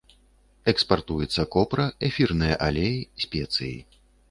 Экспартуецца 0.71 1.45
копра, 1.57 1.85
эфірныя 2.09 2.59
алеі, 2.71 2.99
спецыі. 3.27 3.73